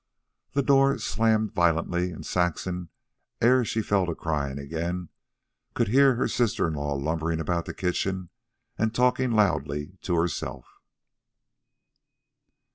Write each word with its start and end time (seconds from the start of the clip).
The 0.53 0.63
door 0.63 0.97
slammed 0.97 1.51
violently, 1.53 2.09
and 2.11 2.25
Saxon, 2.25 2.89
ere 3.39 3.63
she 3.63 3.83
fell 3.83 4.07
to 4.07 4.15
crying 4.15 4.57
again, 4.57 5.09
could 5.75 5.89
hear 5.89 6.15
her 6.15 6.27
sister 6.27 6.67
in 6.67 6.73
law 6.73 6.93
lumbering 6.93 7.39
about 7.39 7.65
the 7.65 7.73
kitchen 7.75 8.29
and 8.79 8.95
talking 8.95 9.29
loudly 9.29 9.99
to 10.01 10.15
herself. 10.15 10.65